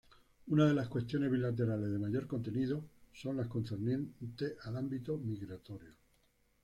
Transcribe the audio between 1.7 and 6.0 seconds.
de mayor contenido son las concernientes al ámbito migratorio.